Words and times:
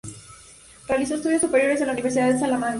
Realizó 0.87 1.13
estudio 1.13 1.39
superiores 1.39 1.79
en 1.79 1.85
la 1.85 1.93
Universidad 1.93 2.33
de 2.33 2.39
Salamanca. 2.39 2.69